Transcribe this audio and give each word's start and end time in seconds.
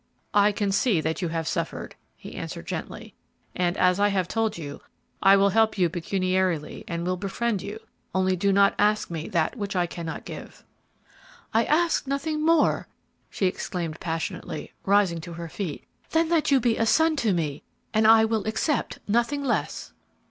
"I 0.33 0.51
can 0.51 0.71
see 0.71 0.99
that 0.99 1.21
you 1.21 1.27
have 1.27 1.47
suffered," 1.47 1.93
he 2.15 2.33
answered, 2.33 2.65
gently; 2.65 3.13
"and, 3.55 3.77
as 3.77 3.99
I 3.99 4.07
have 4.07 4.27
told 4.27 4.57
you, 4.57 4.81
I 5.21 5.37
will 5.37 5.49
help 5.49 5.77
you 5.77 5.91
pecuniarily 5.91 6.83
and 6.87 7.05
will 7.05 7.17
befriend 7.17 7.61
you, 7.61 7.77
only 8.15 8.35
do 8.35 8.51
not 8.51 8.73
ask 8.79 9.11
me 9.11 9.27
that 9.27 9.57
which 9.57 9.75
I 9.75 9.85
cannot 9.85 10.25
give." 10.25 10.63
"I 11.53 11.65
ask 11.65 12.07
nothing 12.07 12.43
more," 12.43 12.87
she 13.29 13.45
exclaimed, 13.45 13.99
passionately, 13.99 14.73
rising 14.87 15.21
to 15.21 15.33
her 15.33 15.47
feet, 15.47 15.85
"than 16.09 16.29
that 16.29 16.49
you 16.49 16.59
be 16.59 16.77
a 16.77 16.87
son 16.87 17.15
to 17.17 17.31
me, 17.31 17.61
and 17.93 18.07
I 18.07 18.25
will 18.25 18.45
accept 18.47 18.97
nothing 19.07 19.43
less." 19.43 19.93